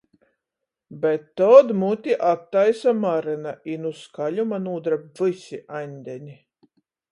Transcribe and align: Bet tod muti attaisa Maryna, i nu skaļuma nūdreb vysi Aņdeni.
Bet 1.01 1.27
tod 1.41 1.73
muti 1.81 2.15
attaisa 2.29 2.95
Maryna, 3.03 3.53
i 3.75 3.77
nu 3.83 3.93
skaļuma 4.01 4.61
nūdreb 4.67 5.07
vysi 5.23 5.63
Aņdeni. 5.85 6.39